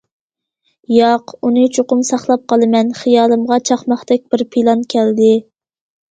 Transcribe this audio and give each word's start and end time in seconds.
«ياق، 0.93 1.33
ئۇنى 1.47 1.65
چوقۇم 1.75 1.99
ساقلاپ 2.07 2.47
قالىمەن» 2.53 2.89
خىيالىمغا 3.01 3.59
چاقماقتەك 3.71 4.23
بىر 4.33 4.45
پىلان 4.57 4.81
كەلدى. 4.95 5.29